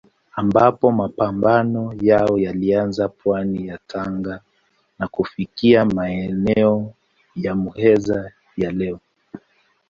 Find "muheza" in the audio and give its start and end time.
7.55-8.31